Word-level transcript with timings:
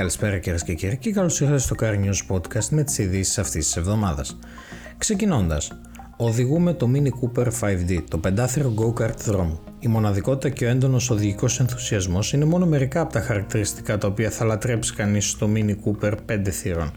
Καλησπέρα 0.00 0.38
κυρίες 0.38 0.62
και 0.62 0.74
κύριοι 0.74 0.96
και 0.96 1.12
καλώς 1.12 1.40
ήρθατε 1.40 1.58
στο 1.58 1.74
Car 1.80 1.94
News 1.94 2.34
Podcast 2.34 2.68
με 2.70 2.82
τις 2.82 2.98
ειδήσεις 2.98 3.38
αυτής 3.38 3.64
της 3.64 3.76
εβδομάδας. 3.76 4.38
Ξεκινώντας, 4.98 5.72
οδηγούμε 6.16 6.72
το 6.72 6.90
Mini 6.94 7.08
Cooper 7.08 7.46
5D, 7.60 8.02
το 8.10 8.18
πεντάθυρο 8.18 8.74
go-kart 8.76 9.16
δρόμου. 9.16 9.60
Η 9.78 9.88
μοναδικότητα 9.88 10.48
και 10.48 10.64
ο 10.64 10.68
έντονος 10.68 11.10
οδηγικός 11.10 11.60
ενθουσιασμός 11.60 12.32
είναι 12.32 12.44
μόνο 12.44 12.66
μερικά 12.66 13.00
από 13.00 13.12
τα 13.12 13.20
χαρακτηριστικά 13.20 13.98
τα 13.98 14.08
οποία 14.08 14.30
θα 14.30 14.44
λατρέψει 14.44 14.94
κανείς 14.94 15.30
στο 15.30 15.48
Mini 15.54 15.74
Cooper 15.84 16.12
5 16.26 16.48
θύρων. 16.48 16.92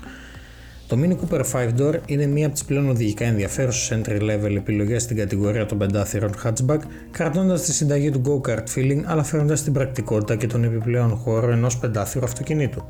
Το 0.87 0.97
Mini 1.01 1.11
Cooper 1.11 1.41
5 1.51 1.69
Door 1.79 1.93
είναι 2.05 2.25
μία 2.25 2.45
από 2.45 2.53
τις 2.53 2.65
πλέον 2.65 2.89
οδηγικά 2.89 3.25
ενδιαφέρουσες 3.25 3.99
entry 3.99 4.21
level 4.21 4.55
επιλογές 4.55 5.03
στην 5.03 5.17
κατηγορία 5.17 5.65
των 5.65 5.77
πεντάθυρων 5.77 6.31
hatchback, 6.43 6.79
κρατώντας 7.11 7.61
τη 7.61 7.73
συνταγή 7.73 8.11
του 8.11 8.21
go-kart 8.25 8.63
feeling 8.75 9.01
αλλά 9.05 9.23
φέρνοντα 9.23 9.53
την 9.53 9.73
πρακτικότητα 9.73 10.35
και 10.35 10.47
τον 10.47 10.63
επιπλέον 10.63 11.15
χώρο 11.15 11.51
ενός 11.51 11.77
πεντάθυρου 11.77 12.25
αυτοκινήτου. 12.25 12.83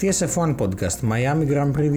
TSF1 0.00 0.54
Podcast 0.56 1.00
Miami 1.10 1.46
Grand 1.50 1.72
Prix 1.76 1.90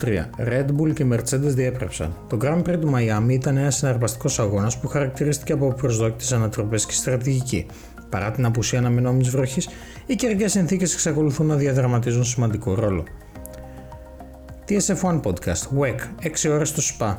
2023 0.00 0.24
Red 0.48 0.66
Bull 0.76 0.94
και 0.94 1.06
Mercedes 1.12 1.54
διέπρεψαν. 1.54 2.16
Το 2.28 2.38
Grand 2.42 2.62
Prix 2.62 2.78
του 2.80 2.92
Miami 2.94 3.30
ήταν 3.30 3.56
ένας 3.56 3.76
συναρπαστικός 3.76 4.38
αγώνας 4.38 4.78
που 4.78 4.88
χαρακτηρίστηκε 4.88 5.52
από 5.52 5.72
προσδόκητε 5.72 6.34
ανατροπές 6.34 6.86
και 6.86 6.92
στρατηγική. 6.92 7.66
Παρά 8.08 8.30
την 8.30 8.44
απουσία 8.44 8.78
αναμενόμενης 8.78 9.28
βροχής, 9.28 9.68
οι 10.06 10.14
καιρικές 10.14 10.50
συνθήκες 10.50 10.92
εξακολουθούν 10.92 11.46
να 11.46 11.56
διαδραματίζουν 11.56 12.24
σημαντικό 12.24 12.74
ρόλο. 12.74 13.04
TSF1 14.68 15.20
Podcast, 15.20 15.78
WEC, 15.78 15.94
6 16.22 16.48
ώρες 16.50 16.68
στο 16.68 16.82
SPA. 16.82 17.16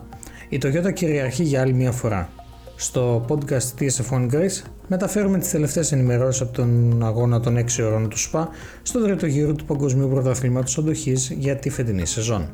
Η 0.49 0.59
Toyota 0.61 0.93
κυριαρχεί 0.93 1.43
για 1.43 1.61
άλλη 1.61 1.73
μια 1.73 1.91
φορά. 1.91 2.29
Στο 2.75 3.25
podcast 3.29 3.81
TSF1 3.81 4.29
Grace 4.31 4.61
μεταφέρουμε 4.87 5.37
τις 5.37 5.51
τελευταίες 5.51 5.91
ενημερώσεις 5.91 6.41
από 6.41 6.53
τον 6.53 7.03
αγώνα 7.05 7.39
των 7.39 7.57
6 7.57 7.83
ώρων 7.83 8.09
του 8.09 8.17
SPA 8.17 8.45
στον 8.81 9.03
τρίτο 9.03 9.25
γύρο 9.25 9.53
του 9.53 9.65
Παγκοσμίου 9.65 10.09
Πρωταθλήματος 10.09 10.77
Αντοχής 10.77 11.35
για 11.39 11.55
τη 11.55 11.69
φετινή 11.69 12.05
σεζόν. 12.05 12.53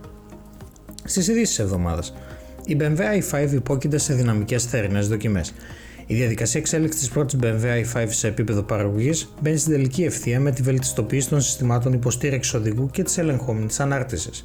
Στις 1.03 1.27
ειδήσεις 1.27 1.59
εβδομάδας, 1.59 2.13
η 2.65 2.77
BMW 2.79 2.97
i5 2.97 3.51
υπόκειται 3.51 3.97
σε 3.97 4.13
δυναμικές 4.13 4.65
θερινές 4.65 5.07
δοκιμές. 5.07 5.53
Η 6.05 6.15
διαδικασία 6.15 6.59
εξέλιξης 6.59 6.99
της 6.99 7.09
πρώτης 7.09 7.39
BMW 7.41 7.83
i5 7.93 8.05
σε 8.07 8.27
επίπεδο 8.27 8.61
παραγωγής 8.61 9.33
μπαίνει 9.41 9.57
στην 9.57 9.71
τελική 9.71 10.03
ευθεία 10.03 10.39
με 10.39 10.51
τη 10.51 10.61
βελτιστοποίηση 10.61 11.29
των 11.29 11.41
συστημάτων 11.41 11.93
υποστήριξης 11.93 12.53
οδηγού 12.53 12.89
και 12.91 13.03
της 13.03 13.17
ελεγχόμενης 13.17 13.79
ανάρτησης. 13.79 14.43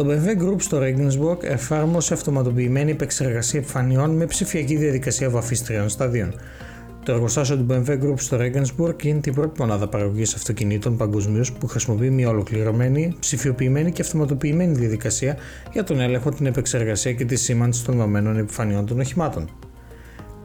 Το 0.00 0.06
BMW 0.08 0.42
Group 0.42 0.56
στο 0.58 0.78
Regensburg 0.82 1.44
εφάρμοσε 1.44 2.14
αυτοματοποιημένη 2.14 2.90
επεξεργασία 2.90 3.60
επιφανειών 3.60 4.10
με 4.10 4.26
ψηφιακή 4.26 4.76
διαδικασία 4.76 5.30
βαφής 5.30 5.62
τριών 5.62 5.88
σταδίων. 5.88 6.34
Το 7.04 7.12
εργοστάσιο 7.12 7.56
του 7.56 7.66
BMW 7.70 8.02
Group 8.02 8.14
στο 8.16 8.38
Regensburg 8.40 9.04
είναι 9.04 9.20
την 9.20 9.34
πρώτη 9.34 9.60
μονάδα 9.60 9.88
παραγωγής 9.88 10.34
αυτοκινήτων 10.34 10.96
παγκοσμίως 10.96 11.52
που 11.52 11.66
χρησιμοποιεί 11.66 12.10
μια 12.10 12.28
ολοκληρωμένη, 12.28 13.16
ψηφιοποιημένη 13.20 13.92
και 13.92 14.02
αυτοματοποιημένη 14.02 14.72
διαδικασία 14.72 15.36
για 15.72 15.84
τον 15.84 16.00
έλεγχο, 16.00 16.30
την 16.30 16.46
επεξεργασία 16.46 17.12
και 17.12 17.24
τη 17.24 17.36
σήμανση 17.36 17.84
των 17.84 17.96
δομένων 17.96 18.38
επιφανειών 18.38 18.86
των 18.86 19.00
οχημάτων. 19.00 19.50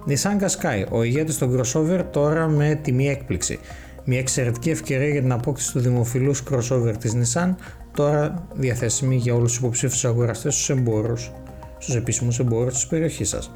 Nissan 0.07 0.43
Qashqai, 0.43 0.85
ο 0.89 1.03
ηγέτης 1.03 1.37
των 1.37 1.59
crossover 1.59 2.03
τώρα 2.11 2.47
με 2.47 2.79
τιμή 2.83 3.09
έκπληξη. 3.09 3.59
Μια 4.05 4.19
εξαιρετική 4.19 4.69
ευκαιρία 4.69 5.07
για 5.07 5.21
την 5.21 5.31
απόκτηση 5.31 5.71
του 5.71 5.79
δημοφιλούς 5.79 6.43
crossover 6.49 6.93
της 6.99 7.13
Nissan 7.15 7.55
τώρα 7.95 8.47
διαθέσιμη 8.53 9.15
για 9.15 9.33
όλους 9.33 9.49
τους 9.49 9.57
υποψήφιους 9.57 10.05
αγοραστές 10.05 10.53
στους 10.53 10.69
εμπόρους, 10.69 11.31
στους 11.77 11.95
επίσημους 11.95 12.39
εμπόρους 12.39 12.73
της 12.73 12.87
περιοχής 12.87 13.29
σας. 13.29 13.51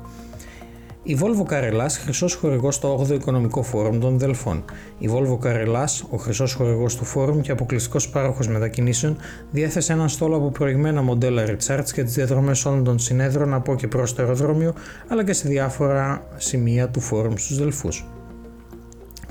Η 1.03 1.17
Volvo 1.21 1.51
Carrelas, 1.53 1.89
χρυσός 2.03 2.33
χορηγός 2.33 2.75
στο 2.75 3.05
8ο 3.09 3.13
Οικονομικό 3.13 3.63
Φόρουμ 3.63 3.99
των 3.99 4.17
Δελφών. 4.17 4.63
Η 4.97 5.09
Volvo 5.11 5.45
Carrelas, 5.45 6.05
ο 6.09 6.17
χρυσός 6.17 6.53
χορηγός 6.53 6.95
του 6.95 7.05
Φόρουμ 7.05 7.41
και 7.41 7.51
αποκλειστικός 7.51 8.09
πάροχος 8.09 8.47
μετακινήσεων, 8.47 9.17
διέθεσε 9.51 9.93
έναν 9.93 10.09
στόλο 10.09 10.35
από 10.35 10.49
προηγμένα 10.49 11.01
μοντέλα 11.01 11.45
Recharge 11.45 11.93
για 11.93 12.03
τις 12.03 12.13
διαδρομές 12.13 12.65
όλων 12.65 12.83
των 12.83 12.99
συνέδρων 12.99 13.53
από 13.53 13.75
και 13.75 13.87
προς 13.87 14.15
το 14.15 14.21
αεροδρόμιο, 14.21 14.73
αλλά 15.07 15.23
και 15.23 15.33
σε 15.33 15.47
διάφορα 15.47 16.27
σημεία 16.37 16.89
του 16.89 16.99
Φόρουμ 16.99 17.33
στους 17.35 17.57
Δελφούς. 17.57 18.05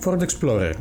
Ford 0.04 0.18
Explorer 0.18 0.72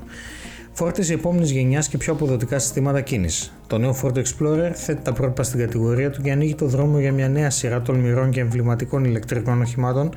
Φόρτιση 0.79 1.13
επόμενης 1.13 1.51
γενιάς 1.51 1.87
και 1.87 1.97
πιο 1.97 2.13
αποδοτικά 2.13 2.59
συστήματα 2.59 3.01
κίνησης. 3.01 3.53
Το 3.67 3.77
νέο 3.77 3.95
Ford 4.01 4.17
Explorer 4.17 4.71
θέτει 4.73 5.01
τα 5.01 5.13
πρότυπα 5.13 5.43
στην 5.43 5.59
κατηγορία 5.59 6.09
του 6.09 6.21
και 6.21 6.31
ανοίγει 6.31 6.55
το 6.55 6.65
δρόμο 6.65 6.99
για 6.99 7.11
μια 7.11 7.29
νέα 7.29 7.49
σειρά 7.49 7.81
τολμηρών 7.81 8.29
και 8.29 8.39
εμβληματικών 8.39 9.03
ηλεκτρικών 9.03 9.61
οχημάτων, 9.61 10.09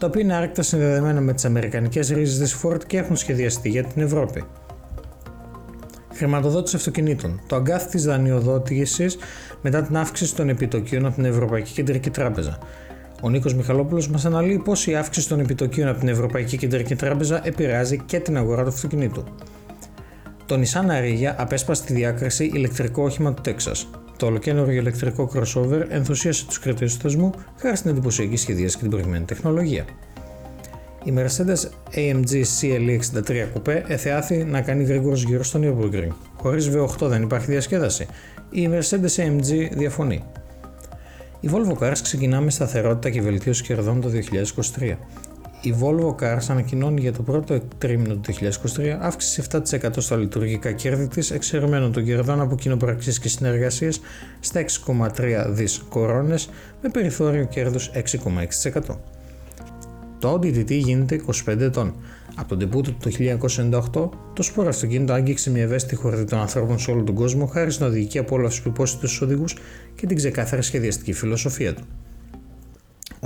τα 0.00 0.06
οποία 0.06 0.20
είναι 0.20 0.34
άρρηκτα 0.34 0.62
συνδεδεμένα 0.62 1.20
με 1.20 1.32
τις 1.32 1.44
αμερικανικές 1.44 2.08
ρίζες 2.08 2.38
της 2.38 2.62
Ford 2.62 2.84
και 2.86 2.98
έχουν 2.98 3.16
σχεδιαστεί 3.16 3.68
για 3.68 3.84
την 3.84 4.02
Ευρώπη. 4.02 4.44
Χρηματοδότηση 6.14 6.76
αυτοκινήτων. 6.76 7.40
Το 7.46 7.56
αγκάθι 7.56 7.88
της 7.88 8.04
δανειοδότησης 8.04 9.16
μετά 9.62 9.82
την 9.82 9.96
αύξηση 9.96 10.34
των 10.34 10.48
επιτοκίων 10.48 11.06
από 11.06 11.14
την 11.14 11.24
Ευρωπαϊκή 11.24 11.72
Κεντρική 11.72 12.10
Τράπεζα. 12.10 12.58
Ο 13.20 13.28
Νίκος 13.28 13.54
Μιχαλόπουλος 13.54 14.08
μας 14.08 14.24
αναλύει 14.24 14.58
πώς 14.58 14.86
η 14.86 14.94
αύξηση 14.94 15.28
των 15.28 15.40
επιτοκίων 15.40 15.88
από 15.88 15.98
την 15.98 16.08
Ευρωπαϊκή 16.08 16.56
Κεντρική 16.56 16.94
Τράπεζα 16.96 17.46
επηρεάζει 17.46 18.02
και 18.06 18.20
την 18.20 18.36
αγορά 18.36 18.62
του 18.62 18.68
αυτοκινήτου. 18.68 19.24
Το 20.46 20.60
Nissan 20.60 20.90
Ariya 20.90 21.34
απέσπασε 21.36 21.84
τη 21.84 21.92
διάκριση 21.92 22.44
ηλεκτρικό 22.44 23.02
όχημα 23.02 23.34
του 23.34 23.42
Τέξας. 23.42 23.88
Το 24.16 24.26
ολοκένουργιο 24.26 24.80
ηλεκτρικό 24.80 25.30
crossover 25.34 25.84
ενθουσίασε 25.88 26.46
τους 26.46 26.58
κριτές 26.58 26.94
του 26.94 27.00
θεσμού 27.00 27.30
χάρη 27.56 27.76
στην 27.76 27.90
εντυπωσιακή 27.90 28.36
σχεδίαση 28.36 28.76
και 28.76 28.82
την 28.82 28.90
προηγμένη 28.90 29.24
τεχνολογία. 29.24 29.84
Η 31.04 31.12
Mercedes 31.16 31.68
AMG 31.94 32.42
CLE 32.60 32.98
63 33.26 33.46
Coupe 33.54 33.82
εθεάθη 33.86 34.44
να 34.44 34.60
κάνει 34.60 34.84
γρήγορος 34.84 35.22
γύρω 35.22 35.42
στον 35.42 35.62
Nürburgring. 35.64 36.12
Χωρίς 36.36 36.70
V8 36.70 37.06
δεν 37.08 37.22
υπάρχει 37.22 37.50
διασκέδαση. 37.50 38.06
Η 38.50 38.68
Mercedes 38.72 39.24
AMG 39.24 39.68
διαφωνεί. 39.72 40.22
Η 41.40 41.50
Volvo 41.52 41.78
Cars 41.78 41.98
ξεκινά 42.02 42.40
με 42.40 42.50
σταθερότητα 42.50 43.10
και 43.10 43.20
βελτίωση 43.20 43.62
κερδών 43.62 44.00
το 44.00 44.10
2023 44.78 44.92
η 45.66 45.74
Volvo 45.80 46.14
Cars 46.22 46.46
ανακοινώνει 46.48 47.00
για 47.00 47.12
το 47.12 47.22
πρώτο 47.22 47.60
τρίμηνο 47.78 48.14
του 48.14 48.34
2023 48.76 48.96
αύξηση 49.00 49.42
7% 49.50 49.60
στα 49.96 50.16
λειτουργικά 50.16 50.72
κέρδη 50.72 51.08
της, 51.08 51.30
εξαιρεμένων 51.30 51.92
των 51.92 52.04
κερδών 52.04 52.40
από 52.40 52.54
κοινοπραξίες 52.54 53.18
και 53.18 53.28
συνεργασίες 53.28 54.00
στα 54.40 54.64
6,3 54.86 55.46
δις 55.48 55.82
κορώνες 55.88 56.48
με 56.82 56.88
περιθώριο 56.88 57.44
κέρδους 57.44 57.90
6,6%. 57.94 58.80
Το 60.18 60.32
Audi 60.32 60.46
TT 60.46 60.70
γίνεται 60.70 61.20
25 61.46 61.60
ετών. 61.60 61.94
Από 62.34 62.48
τον 62.48 62.58
τεπούτο 62.58 62.92
του 62.92 63.10
το 63.10 63.10
1998, 63.92 64.08
το 64.32 64.42
σπόρο 64.42 64.68
αυτοκίνητο 64.68 65.12
άγγιξε 65.12 65.50
μια 65.50 65.62
ευαίσθητη 65.62 65.94
χορδή 65.94 66.24
των 66.24 66.38
ανθρώπων 66.38 66.78
σε 66.78 66.90
όλο 66.90 67.02
τον 67.02 67.14
κόσμο 67.14 67.46
χάρη 67.46 67.70
στην 67.70 67.86
οδηγική 67.86 68.18
απόλαυση 68.18 68.62
που 68.62 68.68
υπόσχεται 68.68 69.06
στους 69.06 69.20
οδηγούς 69.20 69.56
και 69.94 70.06
την 70.06 70.16
ξεκάθαρη 70.16 70.62
σχεδιαστική 70.62 71.12
φιλοσοφία 71.12 71.74
του. 71.74 71.82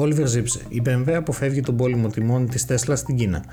Όλιβερ 0.01 0.27
Ζήψε. 0.27 0.61
Η 0.69 0.83
BMW 0.87 1.11
αποφεύγει 1.11 1.61
τον 1.61 1.77
πόλεμο 1.77 2.09
τιμών 2.09 2.49
της 2.49 2.67
Tesla 2.69 2.93
στην 2.97 3.17
Κίνα. 3.17 3.45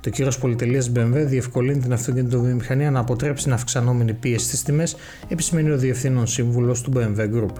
Το 0.00 0.10
κύριο 0.10 0.32
πολυτελείας 0.40 0.92
BMW 0.96 1.24
διευκολύνει 1.26 1.78
την 1.78 1.92
αυτοκινητοβιομηχανία 1.92 2.90
να 2.90 2.98
αποτρέψει 2.98 3.44
την 3.44 3.52
αυξανόμενη 3.52 4.12
πίεση 4.12 4.46
στις 4.46 4.62
τιμές, 4.62 4.96
επισημαίνει 5.28 5.70
ο 5.70 5.76
διευθύνων 5.76 6.26
σύμβουλος 6.26 6.80
του 6.80 6.92
BMW 6.96 7.16
Group. 7.16 7.52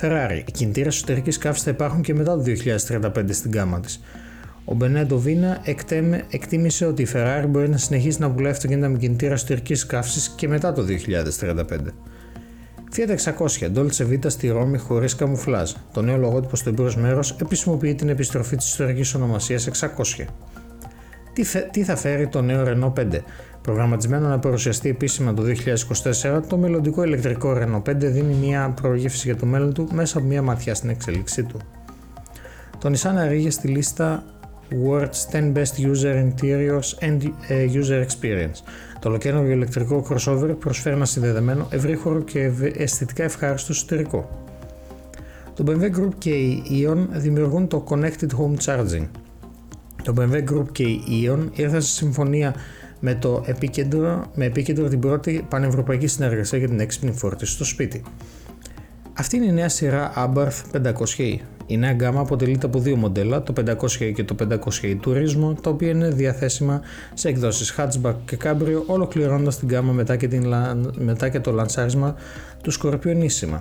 Ferrari. 0.00 0.42
Οι 0.46 0.50
κινητήρες 0.52 0.94
εσωτερικής 0.94 1.38
καύσης 1.38 1.64
θα 1.64 1.70
υπάρχουν 1.70 2.02
και 2.02 2.14
μετά 2.14 2.36
το 2.36 2.42
2035 2.42 3.32
στην 3.32 3.52
γάμα 3.52 3.80
της. 3.80 4.00
Ο 4.64 4.74
Μπενέντο 4.74 5.18
Βίνα 5.18 5.60
εκτίμησε 6.30 6.86
ότι 6.86 7.02
η 7.02 7.06
Ferrari 7.12 7.44
μπορεί 7.48 7.68
να 7.68 7.76
συνεχίσει 7.76 8.20
να 8.20 8.30
πουλάει 8.30 8.52
αυτοκίνητα 8.52 8.88
με 8.88 8.98
κινητήρα 8.98 9.32
εσωτερικής 9.32 9.86
καύσης 9.86 10.28
και 10.36 10.48
μετά 10.48 10.72
το 10.72 10.84
2035. 10.84 11.92
Fiat 12.94 13.08
600 13.08 13.70
Dolce 13.74 14.06
Vita 14.10 14.26
στη 14.30 14.48
Ρώμη 14.48 14.78
χωρίς 14.78 15.14
καμουφλάζ. 15.14 15.72
Το 15.92 16.02
νέο 16.02 16.16
λογότυπο 16.16 16.56
στο 16.56 16.68
εμπειρό 16.68 16.92
μέρος 16.96 17.36
επισημοποιεί 17.40 17.94
την 17.94 18.08
επιστροφή 18.08 18.56
της 18.56 18.68
ιστορικής 18.68 19.14
ονομασίας 19.14 19.68
600. 19.68 20.24
Τι, 21.32 21.44
τι 21.70 21.84
θα 21.84 21.96
φέρει 21.96 22.28
το 22.28 22.42
νέο 22.42 22.64
Renault 22.66 23.00
5. 23.00 23.18
Προγραμματισμένο 23.62 24.28
να 24.28 24.38
παρουσιαστεί 24.38 24.88
επίσημα 24.88 25.34
το 25.34 25.42
2024, 25.42 26.40
το 26.46 26.56
μελλοντικό 26.56 27.04
ηλεκτρικό 27.04 27.56
Renault 27.56 27.90
5 27.90 27.94
δίνει 27.96 28.34
μια 28.34 28.74
προγεύση 28.80 29.26
για 29.26 29.36
το 29.36 29.46
μέλλον 29.46 29.74
του 29.74 29.88
μέσα 29.92 30.18
από 30.18 30.26
μια 30.26 30.42
ματιά 30.42 30.74
στην 30.74 30.90
εξέλιξή 30.90 31.42
του. 31.42 31.58
Το 32.78 32.90
Nissan 32.90 33.16
αρήγε 33.16 33.50
στη 33.50 33.68
λίστα 33.68 34.24
World's 34.72 35.26
10 35.30 35.52
Best 35.54 35.78
User 35.78 36.14
Interiors 36.16 36.94
and 37.00 37.18
ε, 37.48 37.66
User 37.72 38.04
Experience. 38.06 38.62
Το 39.00 39.08
ολοκαίρινο 39.08 39.46
ηλεκτρικό 39.46 40.06
crossover 40.08 40.54
προσφέρει 40.58 40.96
ένα 40.96 41.04
συνδεδεμένο, 41.04 41.66
ευρύχωρο 41.70 42.20
και 42.22 42.50
αισθητικά 42.76 43.24
ευχάριστο 43.24 43.72
εσωτερικό. 43.72 44.42
Το 45.54 45.64
BMW 45.66 46.00
Group 46.00 46.14
και 46.18 46.30
η 46.30 46.62
Eon 46.70 47.06
δημιουργούν 47.10 47.68
το 47.68 47.84
Connected 47.88 48.28
Home 48.38 48.64
Charging. 48.64 49.06
Το 50.02 50.14
BMW 50.18 50.44
Group 50.52 50.66
και 50.72 50.82
η 50.82 51.28
Eon 51.28 51.48
ήρθαν 51.54 51.82
σε 51.82 51.92
συμφωνία 51.92 52.54
με 53.00 53.14
το 53.14 53.42
επίκεντρο, 53.46 54.30
με 54.34 54.44
επίκεντρο 54.44 54.88
την 54.88 55.00
πρώτη 55.00 55.46
πανευρωπαϊκή 55.48 56.06
συνεργασία 56.06 56.58
για 56.58 56.68
την 56.68 56.80
έξυπνη 56.80 57.12
φόρτιση 57.12 57.52
στο 57.52 57.64
σπίτι. 57.64 58.02
Αυτή 59.14 59.36
είναι 59.36 59.46
η 59.46 59.52
νέα 59.52 59.68
σειρά 59.68 60.12
Abarth 60.16 60.82
500e. 60.82 61.36
Η 61.66 61.76
νέα 61.76 61.92
γκάμα 61.92 62.20
αποτελείται 62.20 62.66
από 62.66 62.78
δύο 62.78 62.96
μοντέλα, 62.96 63.42
το 63.42 63.52
500e 63.56 64.12
και 64.14 64.24
το 64.24 64.34
500e 64.40 64.96
Turismo, 65.04 65.54
τα 65.62 65.70
οποία 65.70 65.88
είναι 65.88 66.08
διαθέσιμα 66.08 66.80
σε 67.14 67.28
εκδόσεις 67.28 67.74
hatchback 67.78 68.14
και 68.24 68.36
cabrio, 68.44 68.82
ολοκληρώνοντας 68.86 69.58
την 69.58 69.68
γκάμα 69.68 69.92
μετά 69.92 70.16
και, 70.16 70.28
την, 70.28 70.54
μετά 70.98 71.28
και 71.28 71.40
το 71.40 71.52
λανσάρισμα 71.52 72.14
του 72.62 72.72
Scorpionissima. 72.72 73.60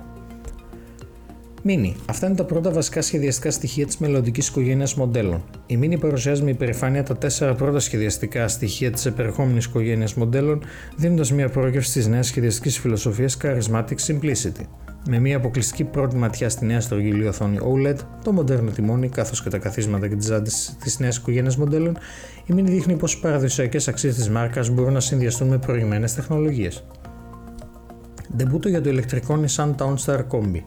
Mini. 1.65 1.94
Αυτά 2.06 2.27
είναι 2.27 2.36
τα 2.36 2.44
πρώτα 2.44 2.71
βασικά 2.71 3.01
σχεδιαστικά 3.01 3.51
στοιχεία 3.51 3.86
της 3.86 3.98
μελλοντικής 3.98 4.48
οικογένειας 4.48 4.95
μοντέλων. 4.95 5.44
Η 5.65 5.80
Mini 5.81 6.00
παρουσιάζει 6.00 6.44
με 6.44 6.50
υπερηφάνεια 6.50 7.03
τα 7.03 7.18
τέσσερα 7.18 7.56
πρώτα 7.56 7.80
σχεδιαστικά 7.80 8.48
στοιχεία 8.48 8.92
της 8.92 9.06
επερχόμενης 9.06 9.65
οικογένειας 9.65 10.13
μοντέλων, 10.13 10.63
δίνοντας 10.95 11.31
μια 11.31 11.50
πρόγευση 11.50 12.00
τη 12.00 12.09
νέα 12.09 12.24
σχεδιαστική 12.24 12.80
φιλοσοφία 12.80 13.30
Charismatic 13.42 13.95
Simplicity. 14.07 14.65
Με 15.07 15.19
μια 15.19 15.38
αποκλειστική 15.38 15.83
πρώτη 15.83 16.15
ματιά 16.15 16.50
στη 16.50 16.65
νέα 16.65 16.81
στρογγυλή 16.81 17.27
οθόνη 17.27 17.57
OLED, 17.62 17.95
το 18.24 18.31
μοντέρνο 18.31 18.71
τιμόνι 18.71 19.09
καθώς 19.09 19.44
και 19.44 19.50
τα 19.50 19.57
καθίσματα 19.57 20.07
και 20.07 20.15
τις 20.15 20.25
ζάντε 20.25 20.50
της 20.83 21.00
νέας 21.00 21.18
οικογένειας 21.18 21.57
μοντέλων, 21.57 21.98
η 22.45 22.53
Mini 22.56 22.63
δείχνει 22.63 22.95
πως 22.95 23.13
οι 23.13 23.19
παραδοσιακές 23.19 23.88
αξίες 23.88 24.15
της 24.15 24.30
μάρκας 24.30 24.69
μπορούν 24.69 24.94
να 24.94 25.00
συνδυαστούν 25.00 25.48
με 25.48 25.57
προηγμένες 25.57 26.13
τεχνολογίες. 26.13 26.83
Ντεμπούτο 28.36 28.69
για 28.69 28.81
το 28.81 28.89
ηλεκτρικό 28.89 29.39
Nissan 29.44 29.75
Townstar 29.75 30.19
Combi. 30.31 30.62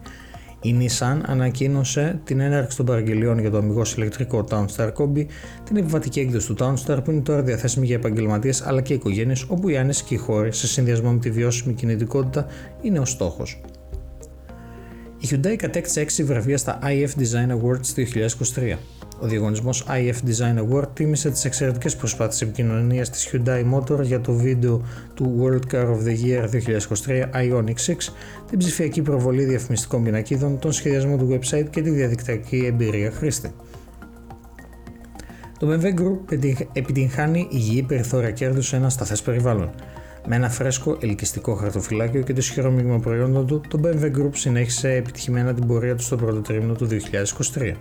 Η 0.63 0.77
Nissan 0.81 1.21
ανακοίνωσε 1.27 2.21
την 2.25 2.41
έναρξη 2.41 2.77
των 2.77 2.87
παραγγελιών 2.87 3.39
για 3.39 3.51
το 3.51 3.57
αμυγός 3.57 3.95
ηλεκτρικό 3.95 4.45
Townstar 4.51 4.93
Combi, 4.93 5.27
την 5.65 5.77
επιβατική 5.77 6.21
έκδοση 6.21 6.55
του 6.55 6.57
Townstar 6.59 6.99
που 7.05 7.11
είναι 7.11 7.21
τώρα 7.21 7.43
διαθέσιμη 7.43 7.87
για 7.87 7.97
επαγγελματίες 7.97 8.63
αλλά 8.67 8.81
και 8.81 8.95
οικογένειες, 8.95 9.45
όπου 9.49 9.69
οι 9.69 9.77
άνεση 9.77 10.05
και 10.05 10.15
οι 10.15 10.17
χώροι 10.17 10.53
σε 10.53 10.67
συνδυασμό 10.67 11.13
με 11.13 11.19
τη 11.19 11.31
βιώσιμη 11.31 11.75
κινητικότητα 11.75 12.47
είναι 12.83 12.99
ο 12.99 13.05
στόχος. 13.05 13.61
Η 15.25 15.29
Hyundai 15.31 15.57
κατέκτησε 15.57 16.07
6 16.23 16.25
βραβεία 16.25 16.59
στα 16.59 16.79
IF 16.83 17.21
Design 17.21 17.51
Awards 17.51 18.07
2023. 18.55 18.77
Ο 19.21 19.27
διαγωνισμός 19.27 19.87
IF 19.89 20.29
Design 20.29 20.59
Award 20.59 20.89
τίμησε 20.95 21.31
τις 21.31 21.45
εξαιρετικές 21.45 21.97
προσπάθειες 21.97 22.43
επικοινωνίας 22.43 23.11
της 23.11 23.31
Hyundai 23.33 23.65
Motor 23.75 24.03
για 24.03 24.21
το 24.21 24.33
βίντεο 24.33 24.83
του 25.15 25.41
World 25.43 25.75
Car 25.75 25.87
of 25.87 25.99
the 26.07 26.17
Year 26.25 26.49
2023 27.05 27.31
Ioniq 27.33 27.75
6, 27.75 28.13
την 28.51 28.59
ψηφιακή 28.59 29.03
προβολή 29.03 29.45
διαφημιστικών 29.45 30.05
πινακίδων, 30.05 30.59
τον 30.59 30.73
σχεδιασμό 30.73 31.17
του 31.17 31.29
website 31.39 31.67
και 31.71 31.83
τη 31.83 31.91
διαδικτυακή 31.91 32.65
εμπειρία 32.67 33.11
χρήστη. 33.11 33.53
Το 35.59 35.69
BMW 35.71 36.01
Group 36.01 36.39
επιτυγχάνει 36.73 37.49
υγιή 37.51 37.83
περιθώρια 37.83 38.31
κέρδους 38.31 38.67
σε 38.67 38.77
ένα 38.77 38.89
σταθές 38.89 39.23
περιβάλλον. 39.23 39.71
Με 40.27 40.37
ένα 40.37 40.51
φρέσκο 40.51 40.97
ελκυστικό 41.01 41.55
χαρτοφυλάκιο 41.55 42.23
και 42.23 42.33
το 42.33 42.39
ισχυρό 42.39 42.71
μείγμα 42.71 42.99
προϊόντων 42.99 43.47
του, 43.47 43.61
το 43.69 43.81
BMW 43.85 44.05
Group 44.05 44.31
συνέχισε 44.33 44.91
επιτυχημένα 44.91 45.55
την 45.55 45.67
πορεία 45.67 45.95
του 45.95 46.03
στο 46.03 46.17
πρώτο 46.17 46.41
τρίμηνο 46.41 46.75
του 46.75 46.89
2023. 47.55 47.73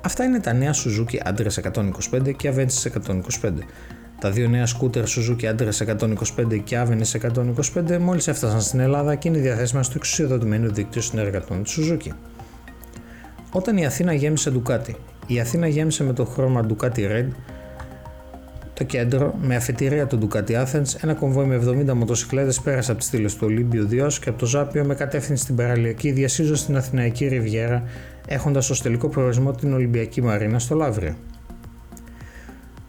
Αυτά 0.00 0.24
είναι 0.24 0.40
τα 0.40 0.52
νέα 0.52 0.74
Suzuki 0.74 1.32
Adres 1.32 1.72
125 2.20 2.36
και 2.36 2.52
Avensis 2.54 3.10
125. 3.42 3.52
Τα 4.20 4.30
δύο 4.30 4.48
νέα 4.48 4.66
σκούτερ 4.66 5.04
Suzuki 5.06 5.44
Adres 5.44 5.96
125 5.98 6.60
και 6.64 6.82
Avensis 6.86 7.20
125 7.74 7.98
μόλις 7.98 8.28
έφτασαν 8.28 8.60
στην 8.60 8.80
Ελλάδα 8.80 9.14
και 9.14 9.28
είναι 9.28 9.38
διαθέσιμα 9.38 9.82
στο 9.82 9.92
εξουσιοδοτημένο 9.96 10.68
δίκτυο 10.70 11.02
συνεργατών 11.02 11.62
της 11.62 11.78
Suzuki. 11.78 12.10
Όταν 13.52 13.76
η 13.76 13.86
Αθήνα 13.86 14.12
γέμισε 14.12 14.52
Ducati, 14.54 14.94
η 15.26 15.40
Αθήνα 15.40 15.66
γέμισε 15.66 16.04
με 16.04 16.12
το 16.12 16.24
χρώμα 16.24 16.66
Ducati 16.68 16.98
Red, 16.98 17.28
το 18.76 18.84
κέντρο, 18.84 19.34
με 19.42 19.56
αφετηρία 19.56 20.06
του 20.06 20.18
Ducati 20.22 20.50
Athens, 20.50 21.02
ένα 21.02 21.14
κομβόι 21.14 21.44
με 21.44 21.60
70 21.90 21.92
μοτοσυκλέτες 21.94 22.60
πέρασε 22.60 22.90
από 22.90 23.00
τις 23.00 23.08
στήλε 23.08 23.28
του 23.28 23.38
Ολύμπιου 23.42 23.86
Διός 23.86 24.18
και 24.18 24.28
από 24.28 24.38
το 24.38 24.46
Ζάπιο 24.46 24.84
με 24.84 24.94
κατεύθυνση 24.94 25.42
στην 25.42 25.56
παραλιακή 25.56 26.10
διασύζω 26.10 26.54
στην 26.54 26.76
Αθηναϊκή 26.76 27.26
Ριβιέρα, 27.26 27.82
έχοντας 28.26 28.70
ως 28.70 28.82
τελικό 28.82 29.08
προορισμό 29.08 29.52
την 29.52 29.72
Ολυμπιακή 29.72 30.22
Μαρίνα 30.22 30.58
στο 30.58 30.74
Λαύριο. 30.74 31.14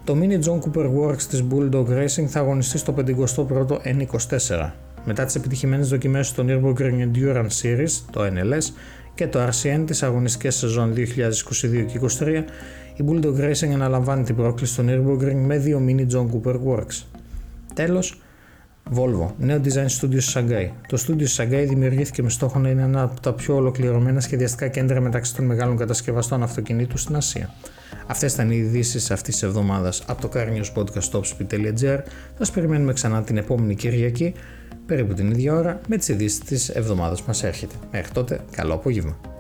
Το 0.04 0.18
Mini 0.22 0.44
John 0.46 0.60
Cooper 0.60 0.86
Works 0.86 1.22
της 1.22 1.44
Bulldog 1.52 1.88
Racing 1.88 2.26
θα 2.28 2.40
αγωνιστεί 2.40 2.78
στο 2.78 2.96
51ο 2.98 3.78
N24. 3.84 4.72
Μετά 5.06 5.26
τις 5.26 5.36
επιτυχημένες 5.36 5.90
δοκιμές 5.90 6.28
στο 6.28 6.46
Nürburgring 6.48 7.08
Endurance 7.08 7.62
Series, 7.62 8.02
το 8.12 8.22
NLS, 8.22 8.74
και 9.18 9.28
το 9.28 9.40
RCN 9.48 9.84
της 9.86 10.04
αγωνιστικής 10.04 10.56
σεζόν 10.56 10.94
2022 10.94 11.86
και 11.86 12.00
2023, 12.20 12.44
η 12.98 13.04
Bulldog 13.08 13.40
Racing 13.40 13.70
αναλαμβάνει 13.74 14.24
την 14.24 14.36
πρόκληση 14.36 14.74
στο 14.74 14.84
Nürburgring 14.88 15.42
με 15.46 15.58
δύο 15.58 15.82
mini 15.88 16.08
John 16.14 16.28
Cooper 16.32 16.56
Works. 16.68 17.04
Τέλος, 17.74 18.22
Volvo, 18.96 19.28
νέο 19.38 19.62
design 19.64 19.88
studio 20.00 20.18
στη 20.20 20.34
Shanghai. 20.36 20.70
Το 20.88 20.98
studio 21.08 21.24
στη 21.26 21.44
Shanghai 21.44 21.66
δημιουργήθηκε 21.70 22.24
με 22.24 22.30
στόχο 22.30 22.60
να 22.60 22.70
είναι 22.70 22.82
ένα 22.82 23.02
από 23.02 23.20
τα 23.22 23.34
πιο 23.34 23.56
ολοκληρωμένα 23.56 24.20
σχεδιαστικά 24.20 24.68
κέντρα 24.68 25.02
μεταξύ 25.02 25.36
των 25.36 25.46
μεγάλων 25.46 25.78
κατασκευαστών 25.78 26.44
αυτοκινήτου 26.44 26.98
στην 26.98 27.16
Ασία. 27.16 27.54
Αυτές 28.08 28.34
ήταν 28.34 28.52
οι 28.52 28.56
ειδήσεις 28.56 29.12
αυτής 29.12 29.34
της 29.34 29.44
εβδομάδας 29.44 30.04
από 30.08 30.22
το 30.22 30.30
Carnews 30.34 30.82
Podcast 30.82 31.10
Topspeed.gr. 31.12 32.00
Θα 32.38 32.38
σας 32.38 32.52
περιμένουμε 32.52 32.94
ξανά 32.94 33.24
την 33.24 33.38
επόμενη 33.38 33.76
Κυριακή, 33.76 34.34
περίπου 34.86 35.14
την 35.14 35.32
ίδια 35.32 35.54
ώρα, 35.54 35.80
με 35.88 35.98
τις 35.98 36.08
ειδήσεις 36.08 36.40
της 36.40 36.70
εβδομάδας 36.70 37.20
που 37.20 37.26
μας 37.28 37.44
έρχεται. 37.44 37.76
Μέχρι 37.92 38.12
τότε, 38.12 38.40
καλό 38.52 38.74
απόγευμα. 38.74 39.37